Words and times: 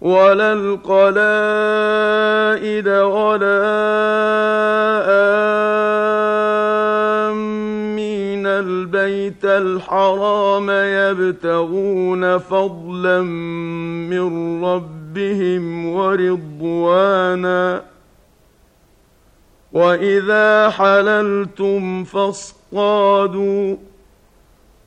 ولا 0.00 0.52
القلائد 0.52 0.88
ولا 2.88 3.60
آمين 7.30 8.46
البيت 8.46 9.44
الحرام 9.44 10.70
يبتغون 10.70 12.38
فضلا 12.38 13.22
من 14.10 14.64
ربهم 14.64 15.86
ورضوانا. 15.86 17.82
وإذا 19.72 20.70
حللتم 20.70 22.04
فاصطادوا 22.04 23.76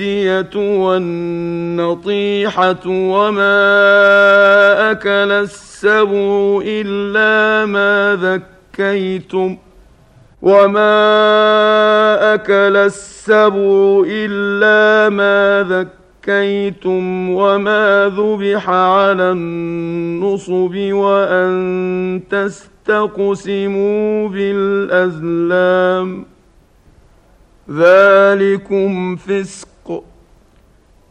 والمتردية 0.00 0.56
والنطيحة 1.76 2.86
وما 2.86 3.60
أكل 4.90 5.32
السبع 5.32 6.60
إلا 6.64 7.66
ما 7.66 8.18
ذكيتم 8.22 9.56
وما 10.42 10.94
أكل 12.34 12.76
السبع 12.76 14.04
إلا 14.06 15.08
ما 15.08 15.66
ذكيتم 15.68 17.30
وما 17.30 18.12
ذبح 18.16 18.70
على 18.70 19.32
النصب 19.32 20.76
وأن 20.76 22.20
تستقيموا 22.30 22.70
تقسموا 22.90 24.28
بالأزلام. 24.28 26.24
ذلكم 27.70 29.16
فسق 29.16 29.69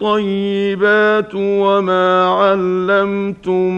الطيبات 0.00 1.34
وما 1.34 2.24
علمتم 2.28 3.74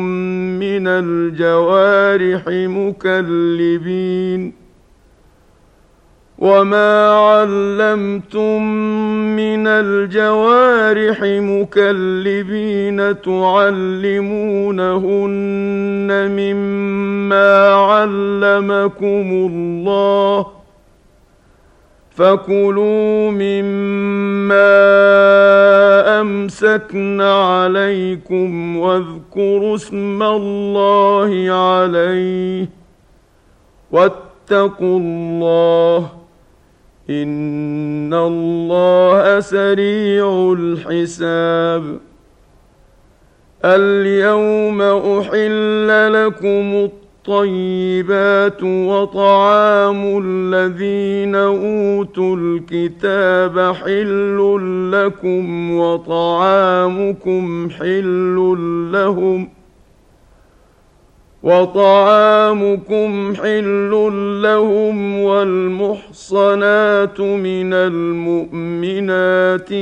من 0.60 0.86
الجوارح 0.86 2.42
مكلبين 2.48 4.52
وما 6.38 7.08
علمتم 7.10 8.62
من 9.36 9.66
الجوارح 9.66 11.18
مكلبين 11.22 13.22
تعلمونهن 13.22 14.90
مما 16.36 17.74
علمكم 17.74 19.48
الله 19.50 20.59
فكلوا 22.20 23.30
مما 23.30 24.70
امسكن 26.20 27.20
عليكم 27.20 28.76
واذكروا 28.76 29.74
اسم 29.74 30.22
الله 30.22 31.50
عليه 31.50 32.68
واتقوا 33.90 34.98
الله 34.98 36.10
ان 37.10 38.14
الله 38.14 39.40
سريع 39.40 40.54
الحساب 40.58 41.98
اليوم 43.64 44.82
احل 44.82 46.12
لكم 46.12 46.74
الطيبات 47.20 48.62
وطعام 48.62 50.22
الذين 50.24 51.34
أوتوا 51.34 52.36
الكتاب 52.36 53.74
حل 53.74 54.38
لكم 54.92 55.70
وطعامكم 55.78 57.70
حل 57.70 58.36
لهم 58.92 59.48
وطعامكم 61.42 63.34
حل 63.34 63.90
لهم 64.42 65.20
والمحصنات 65.20 67.20
من 67.20 67.74
المؤمنات 67.74 69.72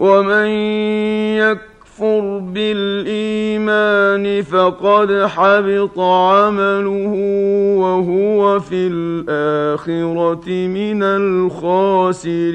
ومن 0.00 0.46
يكفر 1.36 2.38
بالايمان 2.54 4.24
فقد 4.42 5.26
حبط 5.26 5.98
عمله 5.98 7.14
وهو 7.76 8.60
في 8.60 8.88
الاخره 8.92 10.48
من 10.48 11.02
الخاسرين 12.22 12.50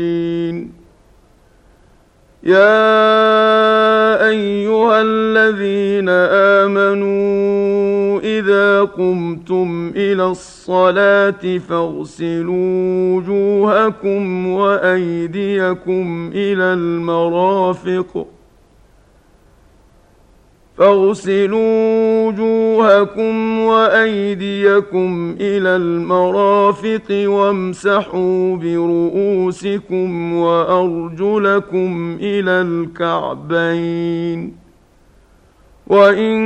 يا 2.46 4.28
أيها 4.30 5.02
الذين 5.02 6.10
آمنوا 6.60 8.20
إذا 8.20 8.82
قمتم 8.82 9.92
إلى 9.96 10.26
الصلاة 10.26 11.58
فاغسلوا 11.70 13.16
وجوهكم 13.16 14.48
وأيديكم 14.48 16.32
إلى 16.34 16.64
المرافق 16.64 18.28
فاغسلوا 20.78 22.28
وجوهكم 22.28 23.60
وأيديكم 23.60 25.36
إلى 25.40 25.76
المرافق 25.76 27.12
وامسحوا 27.12 28.56
برؤوسكم 28.56 30.34
وأرجلكم 30.34 32.18
إلى 32.22 32.52
الكعبين 32.52 34.56
وإن 35.88 36.38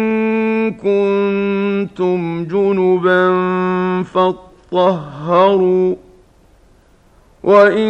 كنتم 0.72 2.46
جنبا 2.46 3.24
فاطهروا 4.04 5.96
وإن 7.44 7.90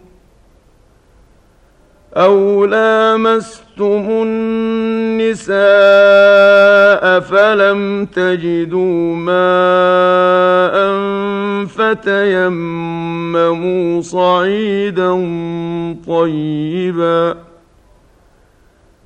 أو 2.17 2.65
لامستم 2.65 4.07
النساء 4.09 5.51
فلم 7.19 8.05
تجدوا 8.05 9.15
ماء 9.15 10.91
فتيمموا 11.67 13.21
صعيدا 14.01 15.11
طيبا 16.07 17.50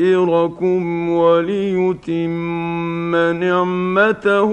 ليطهركم 0.00 1.10
وليتم 1.10 3.16
نعمته 3.16 4.52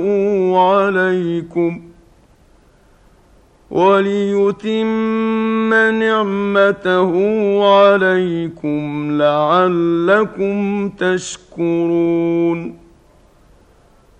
عليكم 0.59 1.81
وليتم 3.71 5.73
نعمته 5.73 7.11
عليكم 7.75 9.11
لعلكم 9.11 10.89
تشكرون 10.89 12.87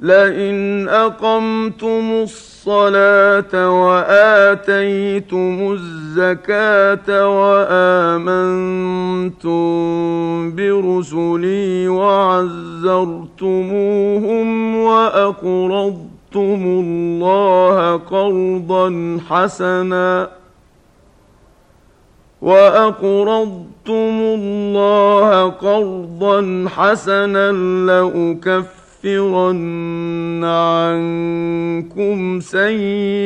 لئن 0.00 0.88
أقمتم 0.88 2.22
الصلاة 2.22 3.70
وآتيتم 3.84 5.72
الزكاة 5.72 7.28
وآمنتم 7.28 8.80
برسلي 10.56 11.88
وعزرتموهم 11.88 12.86
وأقرضتم 14.76 16.60
الله 16.64 17.96
قرضا 17.96 19.18
حسنا 19.28 20.30
وأقرضتم 22.42 24.20
الله 24.36 25.48
قرضا 25.50 26.68
حسنا 26.76 27.52
لاكفر 27.86 28.79
لأكفرن 29.04 30.44
عنكم 30.44 32.40
سيئاتكم 32.40 33.20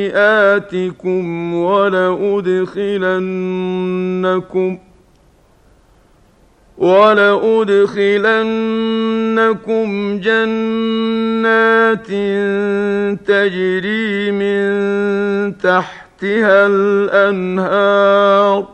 ولأدخلنكم 1.55 2.79
ولأدخلنكم 6.79 7.39
جنات 10.21 12.07
تجري 13.27 14.31
من 14.31 15.59
تحتها 15.59 16.67
الأنهار 16.67 18.74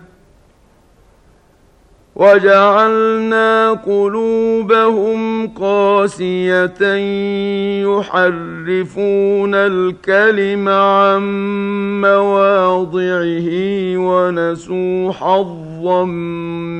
وجعلنا 2.21 3.71
قلوبهم 3.71 5.47
قاسية 5.47 6.95
يحرفون 7.81 9.55
الكلم 9.55 10.69
عن 10.69 11.21
مواضعه 12.01 13.49
ونسوا 13.97 15.11
حظا 15.11 16.05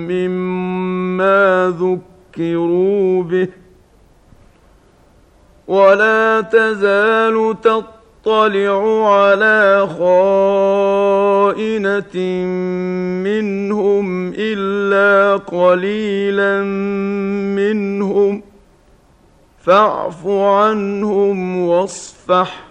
مما 0.10 1.74
ذكروا 1.80 3.24
به. 3.24 3.48
ولا 5.68 6.42
تزال 6.42 7.56
تطلع 7.62 8.01
يطلع 8.26 9.14
على 9.16 9.88
خائنة 11.58 12.46
منهم 13.24 14.34
إلا 14.38 15.38
قليلا 15.38 16.64
منهم. 17.56 18.44
فاعف 19.64 20.28
عنهم 20.28 21.68
واصفح. 21.68 22.68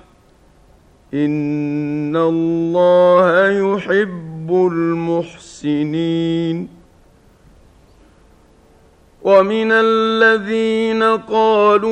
إن 1.14 2.16
الله 2.16 3.49
يحب 3.50 4.71
المحسنين. 4.73 6.69
ومن 9.23 9.73
الذين 9.73 11.02
قالوا 11.02 11.90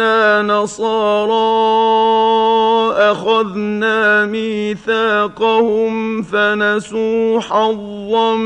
أنا 0.00 0.42
نصارى 0.42 1.32
اخذنا 3.10 4.26
ميثاقهم 4.26 6.22
فنسوا 6.22 7.40
حظا 7.40 8.36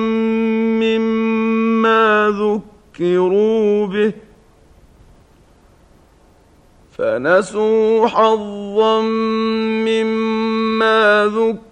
مما 0.80 2.32
ذكروا 2.38 3.86
به 3.86 4.12
فنسوا 6.98 8.06
حظا 8.06 9.00
مما 9.86 11.26
ذكروا 11.26 11.71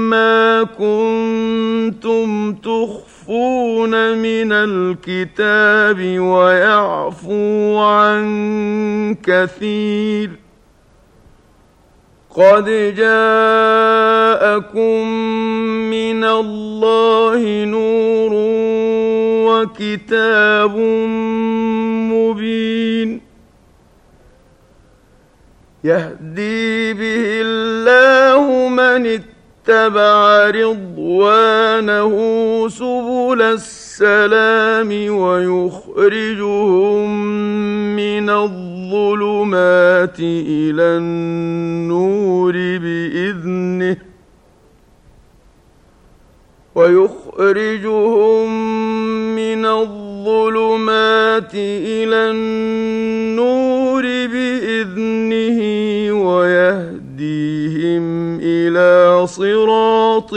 كنتم 0.63 2.53
تخفون 2.53 4.17
من 4.17 4.51
الكتاب 4.51 6.19
ويعفو 6.19 7.77
عن 7.77 9.15
كثير 9.23 10.29
قد 12.35 12.65
جاءكم 12.95 14.21
من 15.89 16.23
الله 16.23 17.65
نور 17.65 18.31
وكتاب 19.51 20.77
مبين 22.11 23.21
يهدي 25.83 26.93
به 26.93 27.41
الله 27.41 28.69
من 28.69 29.05
اتبع 29.61 30.49
رضوانه 30.49 32.13
سبل 32.69 33.41
السلام 33.41 34.89
ويخرجهم 35.17 37.09
من 37.95 38.29
الظلمات 38.29 40.19
إلى 40.19 40.83
النور 40.97 42.53
بإذنه 42.53 43.97
ويخرجهم 46.75 48.47
من 49.35 49.65
الظلمات 49.65 51.55
إلى 51.55 52.31
النور 52.31 54.01
بإذنه 54.03 55.59
ويهديهم 56.25 56.90
إلى 58.71 59.27
صراط 59.27 60.33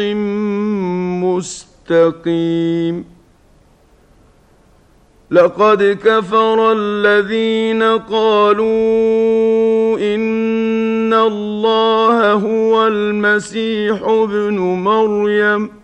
مستقيم. 1.24 3.04
لقد 5.30 5.98
كفر 6.04 6.72
الذين 6.72 7.82
قالوا 7.82 8.64
إن 10.14 11.14
الله 11.14 12.32
هو 12.32 12.86
المسيح 12.86 14.02
ابن 14.02 14.58
مريم. 14.58 15.83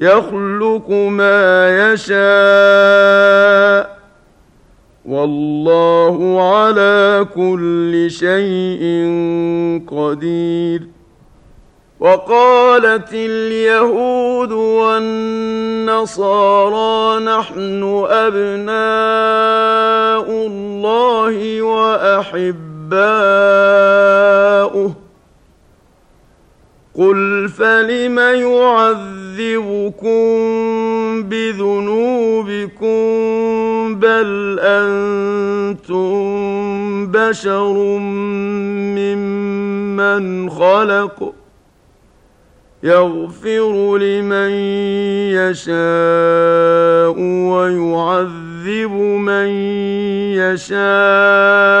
يخلق 0.00 0.90
ما 0.90 1.92
يشاء 1.92 2.20
والله 5.04 6.42
على 6.52 7.26
كل 7.34 8.10
شيء 8.10 8.82
قدير. 9.90 10.82
وقالت 12.00 13.12
اليهود 13.12 14.52
والنصارى 14.52 15.24
نحن 17.24 18.06
أبناء 18.10 18.70
الله 20.30 21.62
وأحباؤه. 21.62 22.50
قل 26.94 27.48
فلم 27.48 28.18
يعذبكم 28.18 30.10
بذنوبكم 31.22 32.90
بل 33.94 34.58
أنتم 34.60 36.10
بشر 37.06 37.72
ممن 38.96 40.50
خلق 40.50 41.34
يغفر 42.82 43.98
لمن 43.98 44.50
يشاء 45.36 47.14
ويعذب 47.50 48.92
من 49.20 49.48
يشاء 50.40 51.80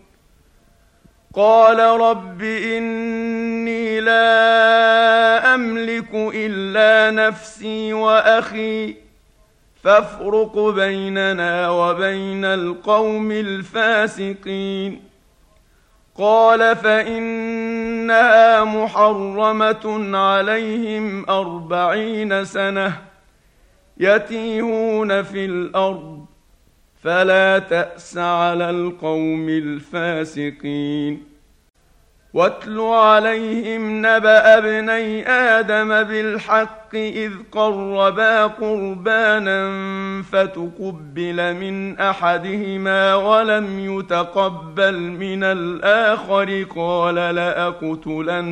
قال 1.33 1.79
رب 1.79 2.41
إني 2.41 3.99
لا 3.99 5.55
أملك 5.55 6.09
إلا 6.13 7.27
نفسي 7.27 7.93
وأخي 7.93 8.95
فافرق 9.83 10.59
بيننا 10.59 11.69
وبين 11.69 12.45
القوم 12.45 13.31
الفاسقين. 13.31 15.11
قال 16.17 16.75
فإنها 16.75 18.63
محرمة 18.63 20.17
عليهم 20.17 21.29
أربعين 21.29 22.45
سنة 22.45 22.97
يتيهون 23.97 25.23
في 25.23 25.45
الأرض 25.45 26.20
فلا 27.03 27.59
تأس 27.59 28.17
على 28.17 28.69
القوم 28.69 29.49
الفاسقين. 29.49 31.23
واتل 32.33 32.79
عليهم 32.79 34.05
نبأ 34.05 34.57
ابني 34.57 35.29
آدم 35.29 36.03
بالحق 36.03 36.95
إذ 36.95 37.31
قربا 37.51 38.45
قربانا 38.45 39.71
فتقبل 40.31 41.53
من 41.53 41.99
أحدهما 41.99 43.15
ولم 43.15 43.99
يتقبل 43.99 44.99
من 44.99 45.43
الآخر. 45.43 46.65
قال 46.75 47.15
لأقتلنك 47.15 48.51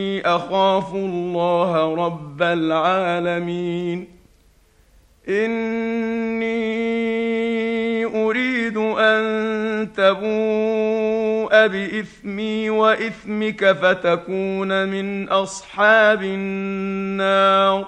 أخاف 0.25 0.95
الله 0.95 1.95
رب 2.05 2.41
العالمين. 2.41 4.07
إني 5.29 6.61
أريد 8.05 8.77
أن 8.77 9.21
تبوء 9.93 11.67
بإثمي 11.67 12.69
وإثمك 12.69 13.71
فتكون 13.71 14.87
من 14.87 15.29
أصحاب 15.29 16.23
النار. 16.23 17.87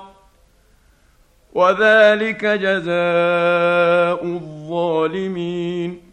وذلك 1.54 2.46
جزاء 2.46 4.26
الظالمين. 4.26 6.13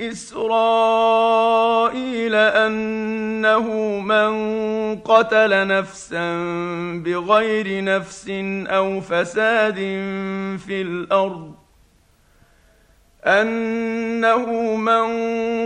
إسرائيل 0.00 1.54
أنه 2.34 3.68
من 4.00 4.32
قتل 4.96 5.66
نفسا 5.66 6.34
بغير 7.04 7.84
نفس 7.84 8.30
أو 8.68 9.00
فساد 9.00 9.74
في 10.66 10.82
الأرض 10.82 11.54
أنه 13.24 14.76
من 14.76 15.08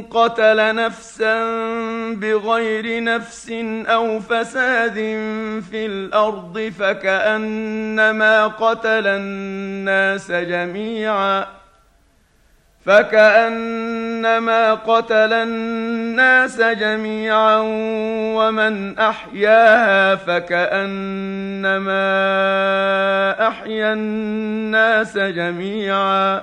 قتل 0.03 0.75
نفسا 0.75 1.45
بغير 2.15 3.05
نفس 3.05 3.51
أو 3.87 4.21
فساد 4.21 4.95
في 5.71 5.87
الأرض 5.87 6.73
فكأنما 6.79 8.47
قتل 8.47 9.07
الناس 9.07 10.31
جميعا. 10.31 11.64
فكأنما 12.87 14.75
قتل 14.75 15.33
الناس 15.33 16.61
جميعا 16.61 17.57
ومن 18.37 18.99
أحياها 18.99 20.17
فكأنما 20.17 21.95
أحيا 23.49 23.93
الناس 23.93 25.19
جميعا 25.19 26.43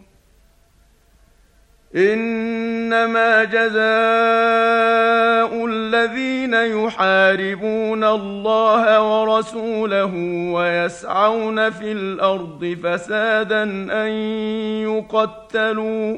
إنما 1.95 3.43
جزاء 3.43 3.71
الذين 5.65 6.53
يحاربون 6.53 8.03
الله 8.03 9.01
ورسوله 9.01 10.15
ويسعون 10.53 11.69
في 11.69 11.91
الأرض 11.91 12.77
فسادا 12.83 13.63
أن 14.03 14.09
يقتلوا 14.87 16.17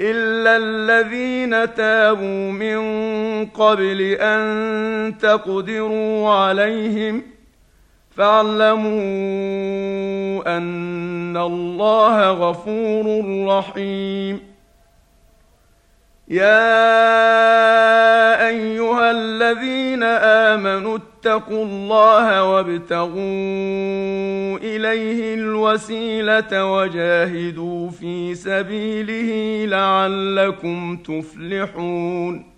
الا 0.00 0.56
الذين 0.56 1.74
تابوا 1.74 2.52
من 2.52 2.78
قبل 3.46 4.00
ان 4.20 5.18
تقدروا 5.18 6.30
عليهم 6.30 7.22
فاعلموا 8.16 8.98
ان 10.56 11.36
الله 11.36 12.30
غفور 12.30 13.06
رحيم. 13.48 14.40
يا 16.28 16.78
ايها 18.48 19.10
الذين 19.10 20.02
امنوا 20.02 20.98
اتقوا 21.22 21.64
الله 21.64 22.44
وابتغوا 22.44 23.18
إليه 24.58 25.34
الوسيلة 25.34 26.64
وجاهدوا 26.72 27.90
في 27.90 28.34
سبيله 28.34 29.64
لعلكم 29.66 30.96
تفلحون 30.96 32.57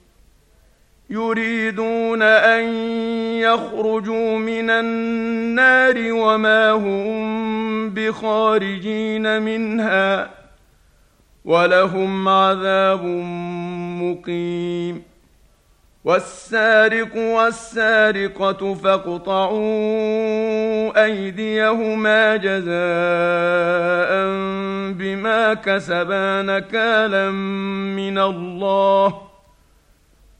يريدون 1.11 2.21
أن 2.21 2.63
يخرجوا 3.39 4.37
من 4.37 4.69
النار 4.69 5.95
وما 5.97 6.71
هم 6.71 7.89
بخارجين 7.89 9.41
منها 9.41 10.29
ولهم 11.45 12.27
عذاب 12.27 13.03
مقيم. 14.01 15.11
والسارق 16.05 17.15
والسارقة 17.15 18.73
فاقطعوا 18.73 19.61
أيديهما 21.05 22.35
جزاء 22.35 22.71
بما 24.93 25.53
كسبا 25.53 26.41
نكالا 26.41 27.31
من 27.31 28.17
الله 28.17 29.30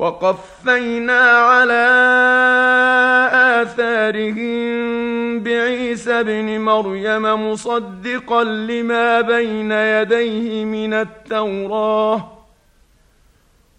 وقفينا 0.00 1.20
على 1.20 1.86
آثارهم 3.62 4.60
بعيسى 5.42 6.20
ابن 6.20 6.60
مريم 6.60 7.50
مصدقا 7.50 8.44
لما 8.44 9.20
بين 9.20 9.72
يديه 9.72 10.64
من 10.64 10.94
التوراه 10.94 12.39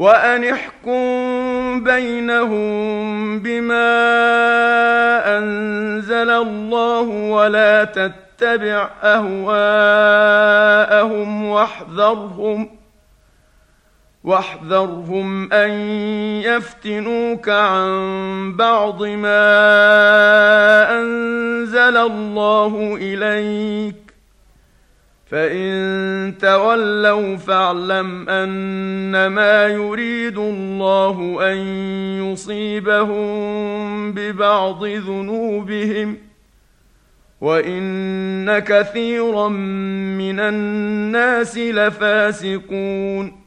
وأن 0.00 0.44
احكم 0.44 1.84
بينهم 1.84 3.38
بما 3.38 3.88
أنزل 5.38 6.30
الله 6.30 7.00
ولا 7.08 7.84
تتبع 7.84 8.90
أهواءهم 9.02 9.44
واحذرهم 11.44 12.68
واحذرهم 14.24 15.52
أن 15.52 15.70
يفتنوك 16.40 17.48
عن 17.48 18.52
بعض 18.56 19.02
ما 19.02 19.40
أنزل 20.98 21.96
الله 21.96 22.96
إليك 23.00 23.99
فان 25.30 26.34
تولوا 26.40 27.36
فاعلم 27.36 28.28
انما 28.28 29.66
يريد 29.66 30.38
الله 30.38 31.38
ان 31.52 31.56
يصيبهم 32.32 34.12
ببعض 34.12 34.84
ذنوبهم 34.84 36.18
وان 37.40 38.58
كثيرا 38.58 39.48
من 40.18 40.40
الناس 40.40 41.58
لفاسقون 41.58 43.40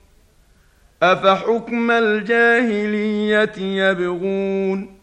افحكم 1.04 1.92
الجاهليه 1.92 3.58
يبغون 3.58 5.03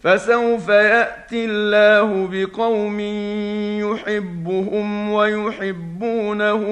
فسوف 0.00 0.68
يأتي 0.68 1.44
الله 1.44 2.28
بقوم 2.32 3.00
يحبهم 3.80 5.12
ويحبونه 5.12 6.62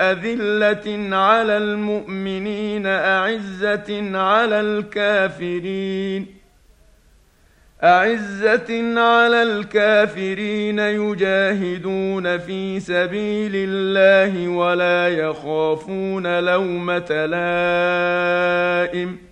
أذلة 0.00 1.16
على 1.16 1.56
المؤمنين 1.56 2.86
أعزة 2.86 4.18
على 4.18 4.60
الكافرين. 4.60 6.26
أعزة 7.84 9.00
على 9.00 9.42
الكافرين 9.42 10.78
يجاهدون 10.78 12.38
في 12.38 12.80
سبيل 12.80 13.52
الله 13.54 14.48
ولا 14.48 15.08
يخافون 15.08 16.40
لومة 16.40 17.26
لائم. 18.86 19.31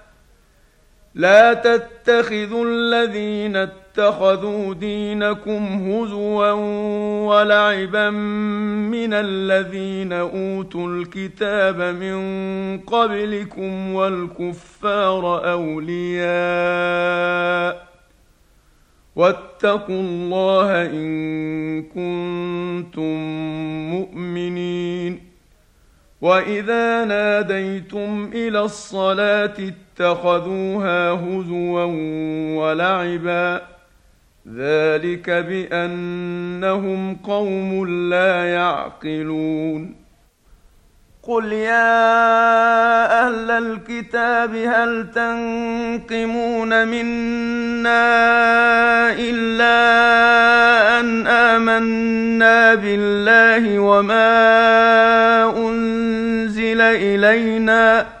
لا 1.15 1.53
تتخذوا 1.53 2.65
الذين 2.65 3.55
اتخذوا 3.55 4.73
دينكم 4.73 5.91
هزوا 5.91 6.51
ولعبا 7.27 8.09
من 8.09 9.13
الذين 9.13 10.13
أوتوا 10.13 10.87
الكتاب 10.87 11.81
من 11.81 12.79
قبلكم 12.79 13.93
والكفار 13.93 15.51
أولياء 15.51 16.31
واتقوا 19.15 20.01
الله 20.01 20.85
إن 20.85 21.83
كنتم 21.83 23.17
مؤمنين 23.91 25.31
وإذا 26.21 27.05
ناديتم 27.05 28.31
إلى 28.33 28.59
الصلاة 28.59 29.53
اتخذوها 30.01 31.11
هزوا 31.11 31.83
ولعبا. 32.55 33.61
ذلك 34.55 35.29
بأنهم 35.29 37.15
قوم 37.15 37.87
لا 38.09 38.53
يعقلون. 38.53 39.95
قل 41.23 41.53
يا 41.53 42.07
أهل 43.27 43.51
الكتاب 43.51 44.55
هل 44.55 45.11
تنقمون 45.11 46.87
منا 46.87 48.01
إلا 49.11 49.79
أن 50.99 51.27
آمنا 51.27 52.75
بالله 52.75 53.79
وما 53.79 54.27
أنزل 55.57 56.81
إلينا؟ 56.81 58.20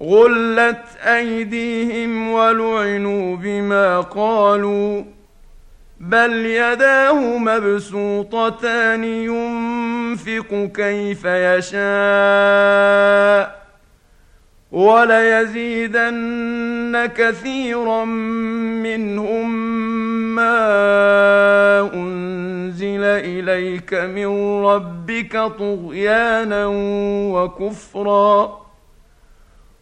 غلت 0.00 0.84
أيديهم 1.02 2.30
ولعنوا 2.30 3.36
بما 3.36 4.00
قالوا 4.00 5.02
بل 6.00 6.46
يداه 6.46 7.38
مبسوطتان 7.38 9.04
ينفق 9.04 10.70
كيف 10.74 11.24
يشاء 11.24 11.78
وليزيدن 14.72 16.26
كثيرا 17.16 18.04
منهم 18.84 19.50
ما 20.34 20.60
أنزل 21.94 23.04
إليك 23.04 23.94
من 23.94 24.62
ربك 24.64 25.32
طغيانا 25.58 26.66
وكفرا 27.32 28.67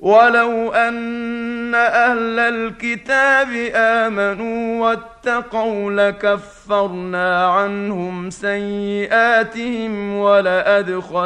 ولو 0.00 0.72
ان 0.72 1.74
أهل 1.74 2.38
الكتاب 2.38 3.48
امنوا 3.74 4.86
واتقوا 4.86 5.92
لكفرنا 5.92 7.46
عنهم 7.46 8.30
سيئاتهم 8.30 10.16
ولادخلناهم 10.16 11.20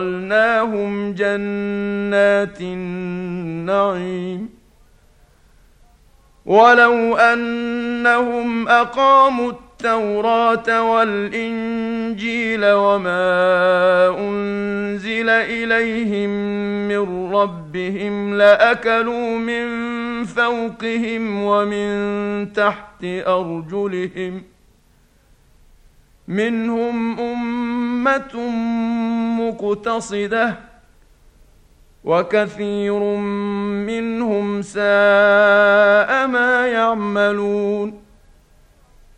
جنات 1.15 2.61
النعيم 2.61 4.51
ولو 6.47 7.17
انهم 7.17 8.69
اقاموا 8.69 9.53
التوراه 9.85 10.91
والإنجيل 10.91 12.65
وما 12.65 14.19
أنزل 14.19 15.29
إليهم 15.29 16.31
من 16.89 17.33
ربهم 17.35 18.35
لأكلوا 18.35 19.39
من 19.39 19.67
فوقهم 20.25 21.43
ومن 21.43 22.53
تحت 22.53 23.05
أرجلهم 23.05 24.43
منهم 26.29 27.21
أمة 27.21 28.37
مقتصدة 29.41 30.57
وكثير 32.05 32.99
منهم 33.87 34.63
ساء 34.63 36.27
ما 36.27 36.67
يعملون 36.67 38.00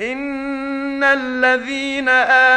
ان 0.00 1.04
الذين 1.04 2.08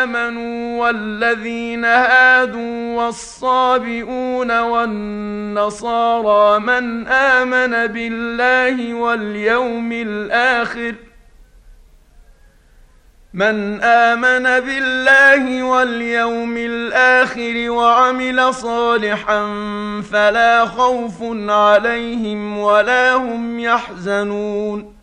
امنوا 0.01 0.81
والذين 0.81 1.85
هادوا 1.85 3.03
والصابئون 3.03 4.59
والنصارى 4.59 6.59
من 6.59 7.07
امن 7.07 7.87
بالله 7.87 8.93
واليوم 8.93 9.91
الآخر 9.91 10.95
من 13.33 13.83
امن 13.83 14.43
بالله 14.43 15.63
واليوم 15.63 16.57
الآخر 16.57 17.69
وعمل 17.69 18.53
صالحا 18.53 19.45
فلا 20.11 20.65
خوف 20.65 21.23
عليهم 21.49 22.57
ولا 22.57 23.13
هم 23.13 23.59
يحزنون 23.59 25.02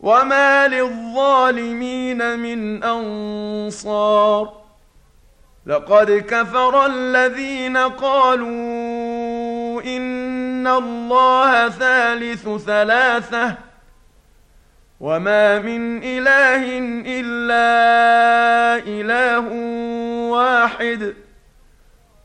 وما 0.00 0.68
للظالمين 0.68 2.38
من 2.38 2.84
انصار 2.84 4.60
لقد 5.66 6.10
كفر 6.10 6.86
الذين 6.86 7.76
قالوا 7.76 8.50
ان 9.82 10.66
الله 10.66 11.68
ثالث 11.68 12.48
ثلاثة 12.48 13.54
وما 15.00 15.58
من 15.58 16.00
اله 16.02 16.78
الا 17.06 17.68
اله 18.86 19.48
واحد 20.30 21.14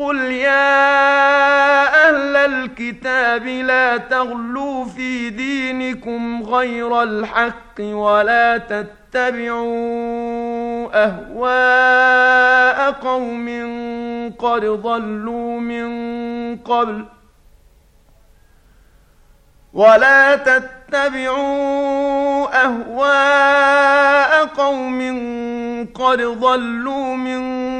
قل 0.00 0.16
يا 0.32 1.84
أهل 2.08 2.36
الكتاب 2.36 3.46
لا 3.46 3.96
تغلوا 3.96 4.84
في 4.84 5.30
دينكم 5.30 6.42
غير 6.42 7.02
الحق 7.02 7.80
ولا 7.80 8.58
تتبعوا 8.58 9.68
اهواء 11.04 12.90
قوم 12.90 13.48
قد 14.38 14.64
ضلوا 14.64 15.60
من 15.60 15.90
قبل 16.56 17.04
ولا 19.72 20.36
تتبعوا 20.36 21.40
اهواء 22.64 24.46
قوم 24.46 25.00
قد 25.94 26.22
ضلوا 26.22 27.16
من 27.16 27.40
قبل 27.40 27.79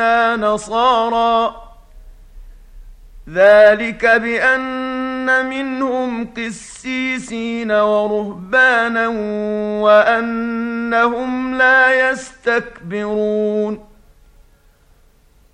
أنا 0.00 0.36
نصارى 0.36 1.62
ذلك 3.28 4.06
بأن 4.06 5.48
منهم 5.48 6.34
قسيسين 6.36 7.70
ورهبانا 7.72 9.08
وأنهم 9.82 11.54
لا 11.54 12.10
يستكبرون. 12.10 13.95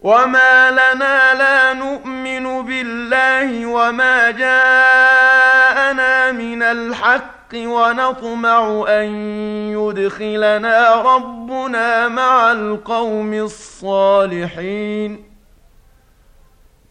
وما 0.00 0.70
لنا 0.70 1.34
لا 1.34 1.72
نؤمن 1.72 2.62
بالله 2.64 3.66
وما 3.66 4.30
جاءنا 4.30 5.52
من 6.32 6.62
الحق 6.62 7.54
ونطمع 7.54 8.84
ان 8.88 9.08
يدخلنا 9.72 10.94
ربنا 11.02 12.08
مع 12.08 12.52
القوم 12.52 13.34
الصالحين 13.34 15.24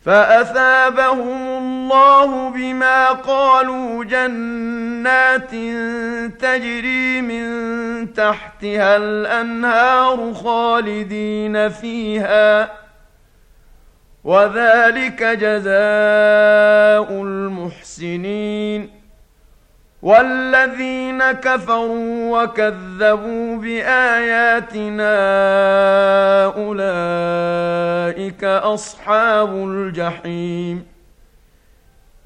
فاثابهم 0.05 1.47
الله 1.47 2.49
بما 2.49 3.09
قالوا 3.09 4.03
جنات 4.03 5.51
تجري 6.41 7.21
من 7.21 7.47
تحتها 8.13 8.95
الانهار 8.97 10.33
خالدين 10.33 11.69
فيها 11.69 12.86
وذلك 14.27 15.23
جزاء 15.23 17.11
المحسنين 17.23 18.89
والذين 20.01 21.31
كفروا 21.31 22.43
وكذبوا 22.43 23.57
بآياتنا 23.57 25.15
أولئك 26.45 28.43
أصحاب 28.43 29.49
الجحيم 29.55 30.96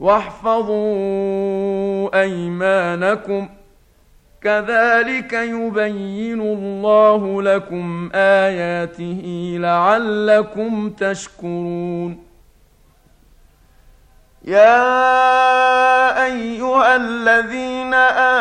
واحفظوا 0.00 0.80
أيمانكم. 2.20 3.48
كذلك 4.42 5.32
يبين 5.32 6.40
الله 6.40 7.42
لكم 7.42 8.10
آياته 8.14 9.56
لعلكم 9.60 10.90
تشكرون. 10.90 12.28
يا 14.44 16.24
أيها 16.24 16.96
الذين 16.96 17.94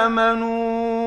آمنوا 0.03 1.06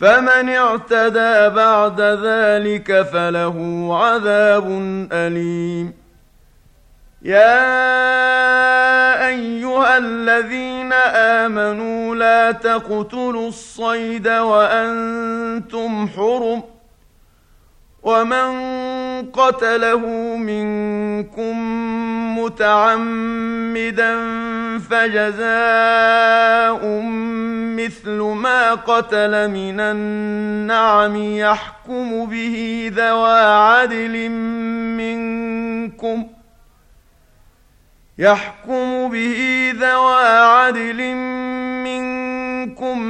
فمن 0.00 0.48
اعتدى 0.48 1.48
بعد 1.48 2.00
ذلك 2.00 3.02
فله 3.02 3.88
عذاب 4.02 4.66
أليم. 5.12 5.92
يا 7.22 7.66
أيها 9.26 9.98
الذين 9.98 10.92
آمنوا 11.42 12.14
لا 12.14 12.52
تقتلوا 12.52 13.48
الصيد 13.48 14.28
وأنتم 14.28 16.08
حرم 16.08 16.62
ومن 18.06 18.50
قتله 19.30 20.06
منكم 20.36 21.54
متعمدا 22.38 24.16
فجزاء 24.78 26.80
مثل 27.76 28.20
ما 28.20 28.74
قتل 28.74 29.50
من 29.50 29.80
النعم 29.80 31.16
يحكم 31.16 32.26
به 32.26 32.90
ذوى 32.96 33.40
عدل 33.40 34.28
منكم 34.98 36.26
يحكم 38.18 39.08
به 39.08 39.72
ذوى 39.80 40.26
عدل 40.26 41.14
منكم 41.14 41.55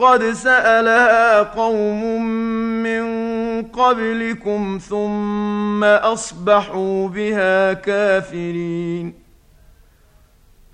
قد 0.00 0.32
سالها 0.32 1.42
قوم 1.42 2.22
من 2.82 3.06
قبلكم 3.62 4.78
ثم 4.88 5.84
اصبحوا 5.84 7.08
بها 7.08 7.72
كافرين 7.72 9.26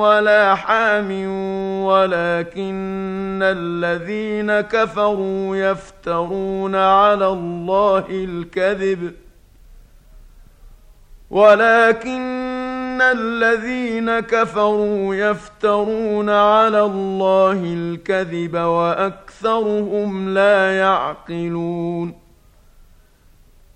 ولا 0.00 0.54
حام 0.54 1.10
ولكن 1.84 3.40
الذين 3.42 4.60
كفروا 4.60 5.56
يفترون 5.56 6.74
على 6.74 7.26
الله 7.26 8.04
الكذب. 8.10 9.12
ولكن 11.30 13.00
الذين 13.02 14.20
كفروا 14.20 15.14
يفترون 15.14 16.30
على 16.30 16.82
الله 16.82 17.60
الكذب 17.64 18.56
وأكثرهم 18.56 20.34
لا 20.34 20.78
يعقلون. 20.78 22.29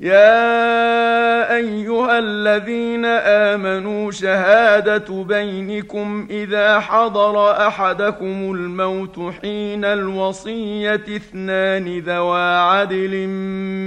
يا 0.00 1.56
أيها 1.56 2.18
الذين 2.18 3.04
آمنوا 3.04 4.10
شهادة 4.10 5.24
بينكم 5.24 6.26
إذا 6.30 6.80
حضر 6.80 7.50
أحدكم 7.66 8.54
الموت 8.54 9.18
حين 9.42 9.84
الوصية 9.84 10.94
اثنان 10.94 11.98
ذوا 11.98 12.58
عدل 12.60 13.26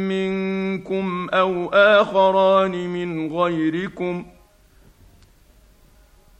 منكم 0.10 1.30
أو 1.34 1.70
آخران 1.74 2.72
من 2.72 3.34
غيركم 3.34 4.26
ۖ 4.38 4.41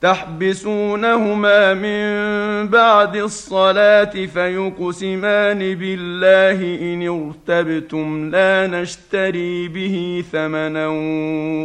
تحبسونهما 0.00 1.74
من 1.74 2.68
بعد 2.68 3.16
الصلاة 3.16 4.26
فيقسمان 4.26 5.74
بالله 5.74 6.58
إن 6.92 7.08
ارتبتم 7.08 8.30
لا 8.30 8.66
نشتري 8.66 9.68
به 9.68 10.24
ثمنا 10.32 10.88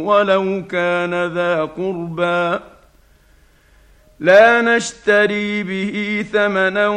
ولو 0.04 0.62
كان 0.70 1.26
ذا 1.26 1.64
قربى. 1.64 2.75
لا 4.20 4.62
نشتري 4.62 5.62
به 5.62 6.24
ثمنا 6.32 6.88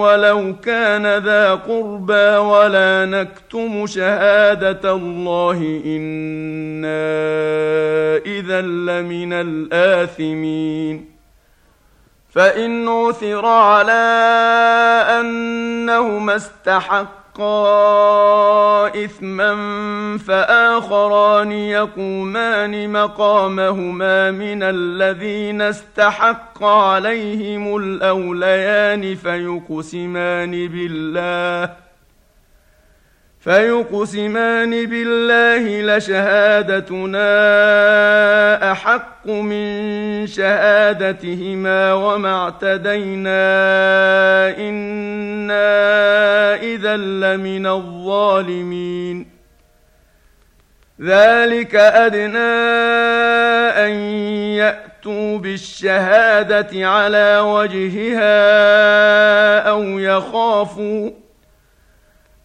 ولو 0.00 0.56
كان 0.64 1.18
ذا 1.18 1.54
قربى 1.54 2.36
ولا 2.36 3.04
نكتم 3.04 3.86
شهادة 3.86 4.92
الله. 4.92 5.82
إنا 5.86 7.02
إذا 8.26 8.60
لمن 8.60 9.32
الآثمين. 9.32 11.12
فإن 12.30 12.88
عثر 12.88 13.46
على 13.46 14.02
أنهما 15.20 16.36
استحق 16.36 17.21
يلقى 17.38 19.04
إثما 19.04 19.54
فآخران 20.18 21.52
يقومان 21.52 22.92
مقامهما 22.92 24.30
من 24.30 24.62
الذين 24.62 25.62
استحق 25.62 26.64
عليهم 26.64 27.76
الأوليان 27.76 29.14
فيقسمان 29.14 30.50
بالله 30.50 31.76
فيقسمان 33.44 34.86
بالله 34.86 35.96
لشهادتنا 35.96 37.32
أحق 38.72 39.26
من 39.26 40.26
شهادتهما 40.26 41.92
وما 41.92 42.42
اعتدينا 42.42 43.42
إنا 44.58 45.64
إذا 46.54 46.96
لمن 46.96 47.66
الظالمين. 47.66 49.26
ذلك 51.00 51.74
أدنى 51.74 52.38
أن 53.86 53.90
يأتوا 54.62 55.38
بالشهادة 55.38 56.88
على 56.88 57.38
وجهها 57.38 58.38
أو 59.68 59.82
يخافوا 59.82 61.21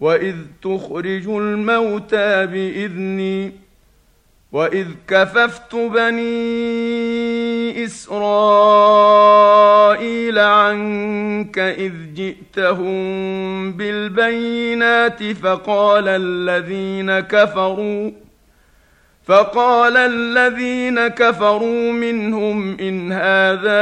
واذ 0.00 0.36
تخرج 0.62 1.28
الموتى 1.28 2.46
باذني 2.46 3.52
واذ 4.52 4.86
كففت 5.08 5.74
بني 5.74 6.24
اسرائيل 7.84 9.18
عنك 10.38 11.58
اذ 11.58 11.92
جئتهم 12.14 13.72
بالبينات 13.72 15.22
فقال 15.32 16.08
الذين 16.08 17.20
كفروا 17.20 18.10
فقال 19.24 19.96
الذين 19.96 21.08
كفروا 21.08 21.92
منهم 21.92 22.76
ان 22.80 23.12
هذا 23.12 23.80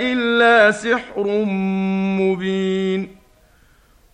الا 0.00 0.70
سحر 0.70 1.44
مبين 2.20 3.23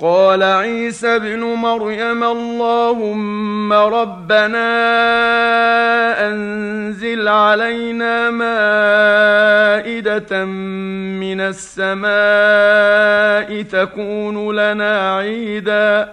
قال 0.00 0.42
عيسى 0.42 1.16
ابن 1.16 1.40
مريم 1.40 2.24
اللهم 2.24 3.72
ربنا 3.72 4.70
أنزل 6.28 7.28
علينا 7.28 8.30
مائدة 8.30 9.64
من 11.24 11.40
السماء 11.40 12.10
تكون 13.62 14.56
لنا 14.56 15.16
عيدا 15.16 16.12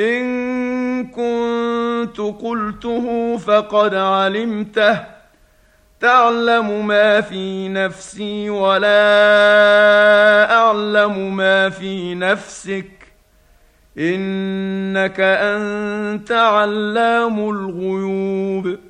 إن 0.00 1.06
كنت 1.06 2.20
قلته 2.20 3.36
فقد 3.36 3.94
علمته. 3.94 5.00
تعلم 6.00 6.86
ما 6.86 7.20
في 7.20 7.68
نفسي 7.68 8.50
ولا 8.50 8.88
أعلم 10.52 11.36
ما 11.36 11.68
في 11.68 12.14
نفسك. 12.14 12.90
إنك 13.98 15.20
أنت 15.20 16.32
علام 16.32 17.50
الغيوب. 17.50 18.89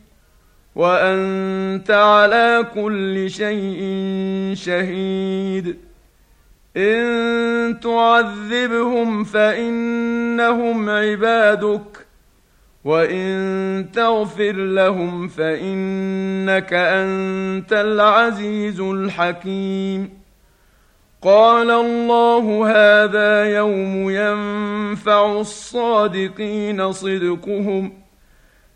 وأنت 0.75 1.91
على 1.91 2.65
كل 2.73 3.29
شيء 3.29 3.81
شهيد. 4.53 5.77
إن 6.77 7.79
تعذبهم 7.79 9.23
فإنهم 9.23 10.89
عبادك 10.89 12.05
وإن 12.83 13.85
تغفر 13.93 14.51
لهم 14.51 15.27
فإنك 15.27 16.73
أنت 16.73 17.73
العزيز 17.73 18.79
الحكيم. 18.79 20.21
قال 21.21 21.71
الله 21.71 22.71
هذا 22.71 23.45
يوم 23.45 24.09
ينفع 24.09 25.39
الصادقين 25.39 26.91
صدقهم 26.91 28.00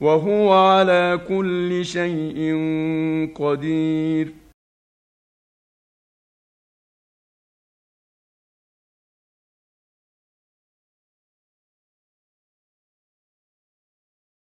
وهو 0.00 0.52
على 0.52 1.20
كل 1.28 1.84
شيء 1.84 2.38
قدير. 3.34 4.39